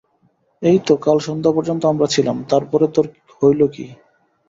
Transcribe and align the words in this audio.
এই 0.61 0.77
তো 0.87 0.93
কাল 0.97 1.17
সন্ধ্যা 1.27 1.51
পর্যন্ত 1.55 1.83
আমরা 1.85 2.07
ছিলাম, 2.13 2.37
তার 2.49 2.63
পরে 2.71 2.87
তোর 2.95 3.05
হইল 3.37 3.61
কী? 3.67 3.85